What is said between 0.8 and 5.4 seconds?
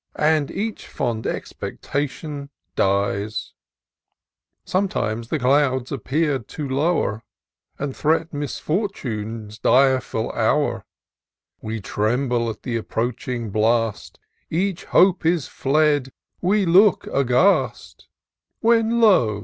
fond expectation dies! Sometimes the